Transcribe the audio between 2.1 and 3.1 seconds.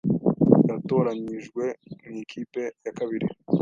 ikipe ya